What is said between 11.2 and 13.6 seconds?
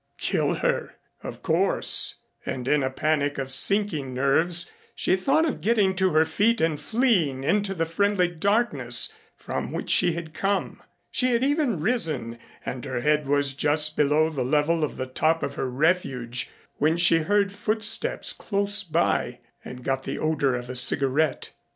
had even risen and her head was